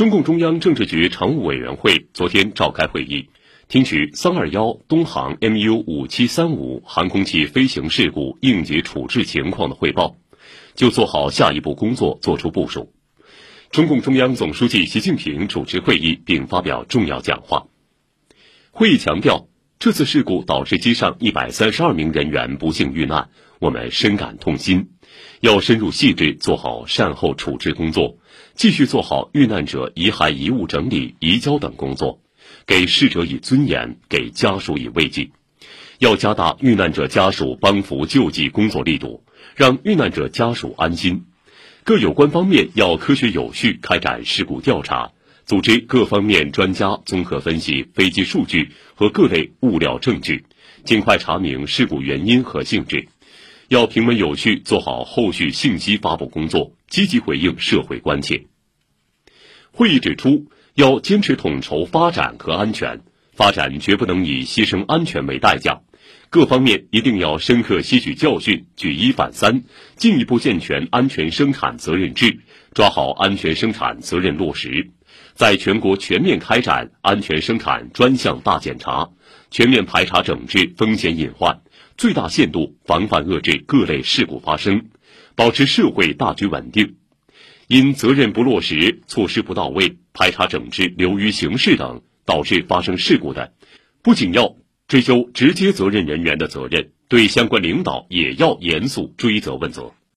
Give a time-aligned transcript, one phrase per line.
[0.00, 3.28] 中共中央政治局常务委员会昨天召开会议，
[3.68, 10.16] 听取三二幺东航 MU 五七三五航空器飞行事故应急处置情况的汇报，
[10.74, 12.94] 就做好下一步工作作出部署。
[13.70, 17.66] 中共中央总书记习近平主持会议并发表重要讲话。
[18.70, 19.48] 会议强调，
[19.80, 23.30] 这次事故导致机上一百三十二名人员不幸遇难，
[23.60, 24.90] 我们深感痛心。
[25.40, 28.18] 要深入细致做好善后处置工作，
[28.52, 32.20] 继续做好遇难者遗骸遗物整理移交等工作，
[32.66, 35.30] 给逝者以尊严，给家属以慰藉。
[35.98, 39.24] 要加大遇难者家属帮扶救济工作力度，
[39.56, 41.24] 让遇难者家属安心。
[41.84, 45.12] 各有关方面要科学有序开展事故调查，
[45.50, 50.44] 组织各方面专家综合分析飞机数据和各类物料证据，
[50.84, 53.08] 尽快查明事故原因和性质。
[53.66, 58.44] 要平稳有序做好后续信息发布工作，积极回应社会关切。
[59.72, 63.00] 会议指出，要坚持统筹发展和安全，
[63.32, 65.80] 发展绝不能以牺牲安全为代价。
[66.30, 69.64] 各方面一定要深刻吸取教训，举一反三，
[69.96, 72.38] 进一步健全安全生产责任制，
[72.72, 74.92] 抓好安全生产责任落实，
[75.34, 79.10] 在全国全面开展安全生产专项大检查，
[79.50, 81.62] 全面排查整治风险隐患。
[81.96, 84.84] 最大限度防范遏制各类事故发生，
[85.34, 86.94] 保持社会大局稳定。
[87.66, 93.52] 因责任不落实、措施不到位、排查整治流于形式等导致发生事故的，
[94.02, 94.54] 不仅要
[94.90, 99.92] 追究直接责任人员的责任，对相关领导也要严肃追责问责。